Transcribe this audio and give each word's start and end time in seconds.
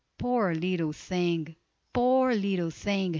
"Poor 0.17 0.55
little 0.55 0.91
thing! 0.91 1.55
poor 1.93 2.33
little 2.33 2.71
thing!" 2.71 3.09